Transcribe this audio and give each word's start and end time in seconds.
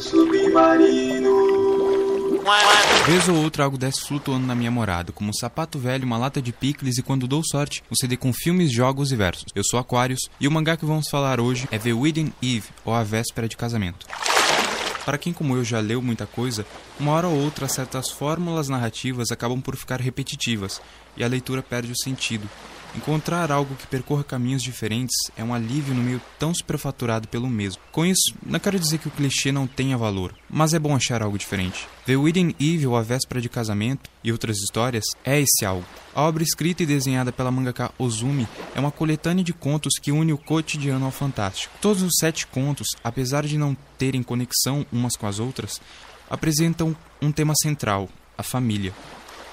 submarino. 0.00 1.56
Vez 3.06 3.28
ou 3.28 3.36
outra 3.36 3.64
algo 3.64 3.78
desce 3.78 4.06
flutuando 4.06 4.46
na 4.46 4.54
minha 4.54 4.70
morada, 4.70 5.12
como 5.12 5.30
um 5.30 5.32
sapato 5.32 5.78
velho, 5.78 6.04
uma 6.04 6.18
lata 6.18 6.40
de 6.40 6.52
picles 6.52 6.98
e 6.98 7.02
quando 7.02 7.26
dou 7.26 7.42
sorte, 7.44 7.82
um 7.90 7.94
CD 7.94 8.16
com 8.16 8.32
filmes, 8.32 8.72
jogos 8.72 9.12
e 9.12 9.16
versos. 9.16 9.46
Eu 9.54 9.62
sou 9.64 9.78
Aquarius 9.78 10.28
e 10.40 10.46
o 10.46 10.50
mangá 10.50 10.76
que 10.76 10.84
vamos 10.84 11.08
falar 11.08 11.40
hoje 11.40 11.68
é 11.70 11.78
The 11.78 11.92
Wedding 11.92 12.32
Eve, 12.42 12.68
ou 12.84 12.94
A 12.94 13.02
Véspera 13.02 13.48
de 13.48 13.56
Casamento. 13.56 14.06
Para 15.04 15.18
quem 15.18 15.32
como 15.32 15.56
eu 15.56 15.64
já 15.64 15.78
leu 15.78 16.02
muita 16.02 16.26
coisa, 16.26 16.66
uma 16.98 17.12
hora 17.12 17.28
ou 17.28 17.36
outra 17.36 17.68
certas 17.68 18.10
fórmulas 18.10 18.68
narrativas 18.68 19.30
acabam 19.30 19.60
por 19.60 19.76
ficar 19.76 20.00
repetitivas 20.00 20.82
e 21.16 21.22
a 21.22 21.28
leitura 21.28 21.62
perde 21.62 21.92
o 21.92 22.02
sentido. 22.02 22.48
Encontrar 22.96 23.52
algo 23.52 23.74
que 23.74 23.86
percorra 23.86 24.24
caminhos 24.24 24.62
diferentes 24.62 25.14
é 25.36 25.44
um 25.44 25.52
alívio 25.52 25.94
no 25.94 26.02
meio 26.02 26.20
tão 26.38 26.54
superfaturado 26.54 27.28
pelo 27.28 27.46
mesmo. 27.46 27.82
Com 27.92 28.06
isso, 28.06 28.34
não 28.44 28.58
quero 28.58 28.80
dizer 28.80 28.96
que 28.96 29.08
o 29.08 29.10
clichê 29.10 29.52
não 29.52 29.66
tenha 29.66 29.98
valor, 29.98 30.34
mas 30.48 30.72
é 30.72 30.78
bom 30.78 30.96
achar 30.96 31.22
algo 31.22 31.36
diferente. 31.36 31.86
The 32.06 32.16
Wedding 32.16 32.54
Evil, 32.58 32.96
A 32.96 33.02
Véspera 33.02 33.38
de 33.38 33.50
Casamento 33.50 34.08
e 34.24 34.32
outras 34.32 34.56
histórias 34.58 35.04
é 35.22 35.38
esse 35.38 35.66
algo. 35.66 35.84
A 36.14 36.22
obra 36.22 36.42
escrita 36.42 36.84
e 36.84 36.86
desenhada 36.86 37.30
pela 37.30 37.50
mangaka 37.50 37.92
Ozumi 37.98 38.48
é 38.74 38.80
uma 38.80 38.90
coletânea 38.90 39.44
de 39.44 39.52
contos 39.52 39.98
que 40.00 40.10
une 40.10 40.32
o 40.32 40.38
cotidiano 40.38 41.04
ao 41.04 41.10
fantástico. 41.10 41.74
Todos 41.82 42.02
os 42.02 42.14
sete 42.18 42.46
contos, 42.46 42.88
apesar 43.04 43.46
de 43.46 43.58
não 43.58 43.76
terem 43.98 44.22
conexão 44.22 44.86
umas 44.90 45.16
com 45.16 45.26
as 45.26 45.38
outras, 45.38 45.82
apresentam 46.30 46.96
um 47.20 47.30
tema 47.30 47.52
central, 47.60 48.08
a 48.38 48.42
família. 48.42 48.94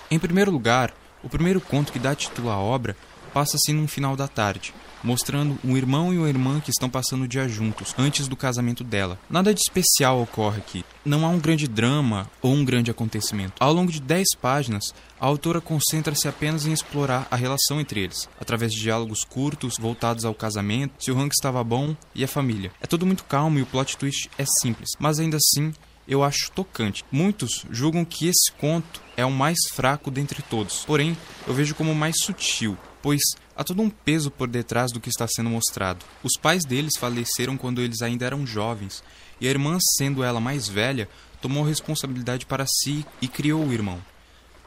Em 0.10 0.18
primeiro 0.18 0.50
lugar, 0.50 0.94
o 1.22 1.28
primeiro 1.28 1.60
conto 1.60 1.92
que 1.92 2.00
dá 2.00 2.16
título 2.16 2.50
à 2.50 2.58
obra 2.58 2.96
passa-se 3.34 3.74
num 3.74 3.88
final 3.88 4.16
da 4.16 4.28
tarde, 4.28 4.74
mostrando 5.04 5.58
um 5.64 5.76
irmão 5.76 6.14
e 6.14 6.18
uma 6.18 6.30
irmã 6.30 6.60
que 6.60 6.70
estão 6.70 6.90
passando 6.90 7.24
o 7.24 7.28
dia 7.28 7.48
juntos, 7.50 7.94
antes 7.98 8.28
do 8.28 8.36
casamento 8.36 8.84
dela. 8.84 9.20
Nada 9.30 9.54
de 9.54 9.60
especial 9.60 10.22
ocorre 10.22 10.60
aqui. 10.60 10.86
Não 11.04 11.26
há 11.26 11.30
um 11.30 11.40
grande 11.40 11.68
drama 11.68 12.30
ou 12.42 12.54
um 12.54 12.64
grande 12.64 12.92
acontecimento. 12.92 13.54
Ao 13.60 13.74
longo 13.74 13.92
de 13.92 14.00
10 14.00 14.36
páginas, 14.42 14.94
a 15.20 15.26
autora 15.26 15.60
concentra-se 15.60 16.28
apenas 16.28 16.66
em 16.66 16.72
explorar 16.72 17.28
a 17.30 17.36
relação 17.36 17.82
entre 17.82 18.02
eles, 18.02 18.30
através 18.40 18.72
de 18.72 18.80
diálogos 18.80 19.24
curtos 19.24 19.76
voltados 19.78 20.26
ao 20.26 20.34
casamento, 20.34 21.04
se 21.04 21.12
o 21.12 21.16
ranking 21.16 21.32
estava 21.34 21.64
bom 21.64 21.96
e 22.14 22.24
a 22.24 22.28
família. 22.28 22.72
É 22.82 22.88
tudo 22.88 23.06
muito 23.06 23.24
calmo 23.26 23.60
e 23.60 23.62
o 23.62 23.66
plot 23.66 23.98
twist 23.98 24.30
é 24.38 24.46
simples, 24.62 24.90
mas 25.00 25.20
ainda 25.20 25.38
assim 25.38 25.74
eu 26.08 26.24
acho 26.24 26.52
tocante. 26.52 27.04
Muitos 27.12 27.66
julgam 27.72 28.04
que 28.04 28.28
esse 28.28 28.52
conto 28.58 29.02
é 29.16 29.26
o 29.26 29.32
mais 29.32 29.58
fraco 29.74 30.12
dentre 30.12 30.42
todos, 30.42 30.84
porém 30.86 31.18
eu 31.48 31.54
vejo 31.54 31.76
como 31.76 31.94
mais 31.96 32.16
sutil, 32.22 32.78
pois 33.02 33.22
há 33.56 33.64
todo 33.64 33.82
um 33.82 33.90
peso 33.90 34.32
por 34.32 34.48
detrás 34.48 34.92
do 34.92 35.00
que 35.00 35.10
está 35.10 35.28
sendo 35.28 35.50
mostrado. 35.50 36.06
Os 36.24 36.34
pais 36.40 36.66
deles 36.66 36.98
faleceram 36.98 37.58
quando 37.58 37.82
eles 37.82 38.02
ainda 38.02 38.26
eram 38.26 38.46
jovens, 38.46 39.04
e 39.40 39.48
a 39.48 39.50
irmã, 39.50 39.78
sendo 39.98 40.24
ela 40.24 40.40
mais 40.40 40.68
velha, 40.68 41.10
tomou 41.42 41.64
responsabilidade 41.64 42.46
para 42.46 42.66
si 42.66 43.06
e 43.22 43.28
criou 43.28 43.66
o 43.66 43.74
irmão. 43.74 44.02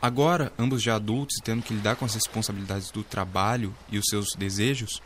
Agora, 0.01 0.53
ambos 0.59 0.83
já 0.83 0.95
adultos 0.95 1.39
e 1.39 1.43
tendo 1.43 1.63
que 1.63 1.73
lidar 1.73 1.97
com 1.97 2.05
as 2.05 2.15
responsabilidades 2.15 2.91
do 2.91 3.03
trabalho 3.03 3.75
e 3.91 3.99
os 3.99 4.05
seus 4.09 4.35
desejos, 4.37 5.03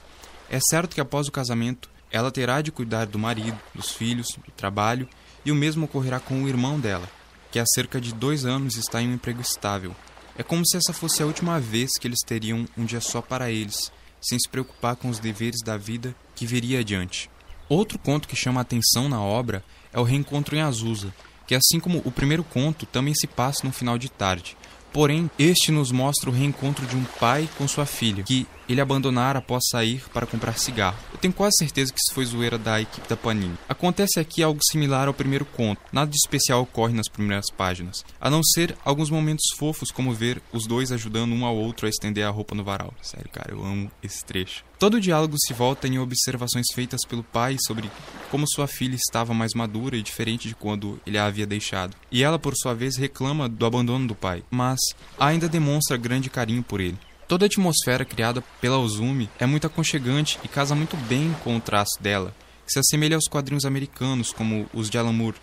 é 0.50 0.58
certo 0.68 0.94
que 0.94 1.00
após 1.00 1.28
o 1.28 1.32
casamento 1.32 1.88
ela 2.10 2.30
terá 2.30 2.60
de 2.60 2.72
cuidar 2.72 3.06
do 3.06 3.18
marido, 3.18 3.58
dos 3.74 3.90
filhos, 3.90 4.28
do 4.44 4.50
trabalho 4.52 5.08
e 5.44 5.52
o 5.52 5.54
mesmo 5.54 5.84
ocorrerá 5.84 6.18
com 6.20 6.42
o 6.42 6.48
irmão 6.48 6.78
dela, 6.78 7.08
que 7.50 7.58
há 7.58 7.64
cerca 7.74 8.00
de 8.00 8.12
dois 8.12 8.44
anos 8.44 8.76
está 8.76 9.00
em 9.00 9.08
um 9.08 9.14
emprego 9.14 9.40
estável. 9.40 9.94
É 10.36 10.42
como 10.42 10.66
se 10.66 10.76
essa 10.76 10.92
fosse 10.92 11.22
a 11.22 11.26
última 11.26 11.60
vez 11.60 11.90
que 12.00 12.06
eles 12.06 12.20
teriam 12.24 12.66
um 12.76 12.84
dia 12.84 13.00
só 13.00 13.20
para 13.20 13.50
eles, 13.50 13.92
sem 14.20 14.38
se 14.38 14.48
preocupar 14.48 14.96
com 14.96 15.08
os 15.08 15.18
deveres 15.18 15.60
da 15.64 15.76
vida 15.76 16.14
que 16.34 16.46
viria 16.46 16.80
adiante. 16.80 17.30
Outro 17.68 17.98
conto 17.98 18.28
que 18.28 18.36
chama 18.36 18.60
a 18.60 18.62
atenção 18.62 19.08
na 19.08 19.20
obra 19.20 19.64
é 19.92 19.98
o 20.00 20.02
Reencontro 20.02 20.56
em 20.56 20.60
Azusa, 20.60 21.14
que 21.46 21.54
assim 21.54 21.80
como 21.80 22.02
o 22.04 22.10
primeiro 22.10 22.44
conto 22.44 22.86
também 22.86 23.14
se 23.14 23.26
passa 23.26 23.66
no 23.66 23.72
final 23.72 23.98
de 23.98 24.08
tarde. 24.08 24.56
Porém, 24.92 25.30
este 25.38 25.70
nos 25.70 25.92
mostra 25.92 26.30
o 26.30 26.32
reencontro 26.32 26.84
de 26.86 26.96
um 26.96 27.04
pai 27.04 27.48
com 27.56 27.66
sua 27.68 27.86
filha, 27.86 28.24
que 28.24 28.46
ele 28.72 28.80
abandonara 28.80 29.38
após 29.38 29.64
sair 29.70 30.02
para 30.12 30.26
comprar 30.26 30.58
cigarro. 30.58 30.98
Eu 31.12 31.18
tenho 31.18 31.34
quase 31.34 31.56
certeza 31.58 31.92
que 31.92 31.98
isso 31.98 32.14
foi 32.14 32.24
zoeira 32.24 32.58
da 32.58 32.80
equipe 32.80 33.08
da 33.08 33.16
Panini. 33.16 33.58
Acontece 33.68 34.20
aqui 34.20 34.42
algo 34.42 34.60
similar 34.70 35.08
ao 35.08 35.14
primeiro 35.14 35.44
conto. 35.44 35.80
Nada 35.92 36.10
de 36.10 36.16
especial 36.16 36.62
ocorre 36.62 36.94
nas 36.94 37.08
primeiras 37.08 37.50
páginas, 37.50 38.04
a 38.20 38.30
não 38.30 38.42
ser 38.42 38.76
alguns 38.84 39.10
momentos 39.10 39.46
fofos 39.56 39.90
como 39.90 40.14
ver 40.14 40.40
os 40.52 40.66
dois 40.66 40.92
ajudando 40.92 41.32
um 41.32 41.44
ao 41.44 41.56
outro 41.56 41.86
a 41.86 41.90
estender 41.90 42.26
a 42.26 42.30
roupa 42.30 42.54
no 42.54 42.64
varal. 42.64 42.94
Sério, 43.02 43.30
cara, 43.30 43.52
eu 43.52 43.64
amo 43.64 43.90
esse 44.02 44.24
trecho. 44.24 44.64
Todo 44.78 44.94
o 44.94 45.00
diálogo 45.00 45.36
se 45.38 45.52
volta 45.52 45.86
em 45.86 45.98
observações 45.98 46.66
feitas 46.74 47.04
pelo 47.06 47.22
pai 47.22 47.56
sobre 47.66 47.90
como 48.30 48.46
sua 48.48 48.66
filha 48.66 48.94
estava 48.94 49.34
mais 49.34 49.52
madura 49.52 49.94
e 49.94 50.02
diferente 50.02 50.48
de 50.48 50.54
quando 50.54 50.98
ele 51.06 51.18
a 51.18 51.26
havia 51.26 51.46
deixado. 51.46 51.94
E 52.10 52.22
ela, 52.22 52.38
por 52.38 52.54
sua 52.56 52.74
vez, 52.74 52.96
reclama 52.96 53.46
do 53.46 53.66
abandono 53.66 54.06
do 54.06 54.14
pai, 54.14 54.42
mas 54.50 54.78
ainda 55.18 55.50
demonstra 55.50 55.98
grande 55.98 56.30
carinho 56.30 56.62
por 56.62 56.80
ele. 56.80 56.96
Toda 57.30 57.44
a 57.44 57.46
atmosfera 57.46 58.04
criada 58.04 58.42
pela 58.60 58.76
Ozumi 58.76 59.30
é 59.38 59.46
muito 59.46 59.64
aconchegante 59.64 60.36
e 60.42 60.48
casa 60.48 60.74
muito 60.74 60.96
bem 60.96 61.32
com 61.44 61.56
o 61.56 61.60
traço 61.60 61.92
dela, 62.00 62.34
que 62.66 62.72
se 62.72 62.80
assemelha 62.80 63.14
aos 63.14 63.28
quadrinhos 63.28 63.64
americanos 63.64 64.32
como 64.32 64.68
os 64.74 64.90
de 64.90 64.98
Alan 64.98 65.12
Moore, 65.12 65.36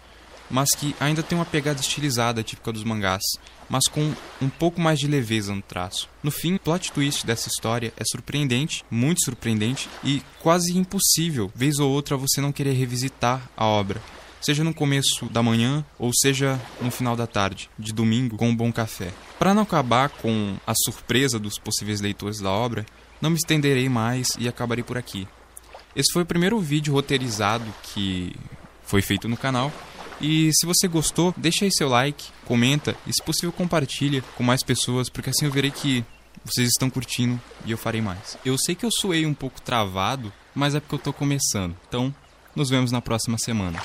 mas 0.52 0.68
que 0.75 0.94
ainda 1.00 1.24
tem 1.24 1.38
uma 1.38 1.46
pegada 1.46 1.80
estilizada 1.80 2.44
típica 2.44 2.74
dos 2.74 2.84
mangás, 2.84 3.24
mas 3.70 3.88
com 3.88 4.14
um 4.42 4.50
pouco 4.50 4.81
mais 4.81 5.00
de 5.00 5.08
leveza 5.08 5.56
no 5.56 5.62
traço. 5.62 6.09
No 6.22 6.30
fim, 6.30 6.56
o 6.56 6.59
plot 6.59 6.92
twist 6.92 7.25
dessa 7.25 7.48
história 7.48 7.94
é 7.96 8.04
surpreendente, 8.04 8.84
muito 8.92 9.24
surpreendente 9.24 9.88
e 10.04 10.22
quase 10.42 10.78
impossível, 10.78 11.50
vez 11.56 11.80
ou 11.80 11.90
outra, 11.90 12.18
você 12.18 12.42
não 12.42 12.52
querer 12.52 12.74
revisitar 12.74 13.50
a 13.56 13.66
obra. 13.66 14.02
Seja 14.47 14.63
no 14.63 14.74
começo 14.74 15.25
da 15.25 15.44
manhã 15.44 15.84
ou 16.00 16.09
seja 16.13 16.58
no 16.80 16.90
final 16.90 17.18
da 17.18 17.28
tarde, 17.28 17.69
de 17.78 17.91
domingo, 17.91 18.38
com 18.38 18.47
um 18.47 18.56
bom 18.56 18.72
café. 18.72 19.12
Para 19.38 19.53
não 19.53 19.63
acabar 19.63 20.08
com 20.08 20.56
a 20.66 20.72
surpresa 20.85 21.38
dos 21.38 21.59
possíveis 21.59 22.00
leitores 22.00 22.40
da 22.40 22.50
obra, 22.50 22.86
não 23.22 23.30
me 23.30 23.36
estenderei 23.36 23.90
mais 23.90 24.30
e 24.40 24.47
acabarei 24.47 24.86
por 24.86 24.97
aqui. 24.97 25.28
Esse 25.94 26.13
foi 26.13 26.24
o 26.24 26.25
primeiro 26.25 26.57
vídeo 26.62 26.94
roteirizado 26.94 27.66
que 27.91 28.34
foi 28.86 29.02
feito 29.02 29.28
no 29.28 29.36
canal 29.36 29.69
e 30.22 30.50
se 30.53 30.66
você 30.66 30.88
gostou, 30.88 31.34
deixa 31.36 31.66
aí 31.66 31.69
seu 31.74 31.90
like, 31.90 32.30
comenta 32.46 32.96
e 33.06 33.12
se 33.12 33.22
possível 33.22 33.52
compartilha 33.52 34.24
com 34.38 34.44
mais 34.44 34.63
pessoas, 34.63 35.09
porque 35.09 35.30
assim 35.30 35.44
eu 35.44 35.52
verei 35.52 35.72
que 35.72 36.06
vocês 36.46 36.69
estão 36.69 36.90
curtindo 36.90 37.38
e 37.66 37.72
eu 37.72 37.78
farei 37.78 38.00
mais. 38.00 38.38
Eu 38.46 38.57
sei 38.57 38.75
que 38.75 38.86
eu 38.86 38.91
suei 38.94 39.25
um 39.25 39.34
pouco 39.34 39.62
travado, 39.62 40.31
mas 40.56 40.74
é 40.74 40.80
porque 40.80 40.96
eu 40.96 41.00
tô 41.00 41.12
começando. 41.12 41.75
Então, 41.90 42.16
nos 42.56 42.69
vemos 42.69 42.94
na 42.94 43.02
próxima 43.02 43.38
semana. 43.38 43.78